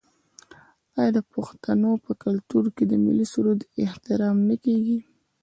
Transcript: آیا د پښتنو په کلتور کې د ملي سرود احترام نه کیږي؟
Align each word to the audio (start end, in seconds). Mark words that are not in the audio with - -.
آیا 0.99 1.11
د 1.15 1.19
پښتنو 1.33 1.91
په 2.05 2.11
کلتور 2.23 2.65
کې 2.75 2.83
د 2.87 2.93
ملي 3.05 3.25
سرود 3.33 3.59
احترام 3.83 4.37
نه 4.49 4.55
کیږي؟ 4.63 4.99